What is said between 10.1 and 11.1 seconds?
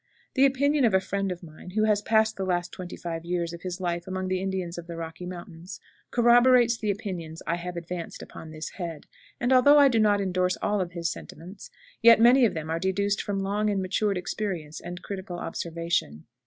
endorse all of